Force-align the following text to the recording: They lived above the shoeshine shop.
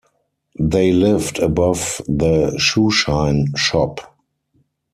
They 0.59 0.91
lived 0.93 1.37
above 1.37 2.01
the 2.07 2.55
shoeshine 2.57 3.55
shop. 3.55 4.01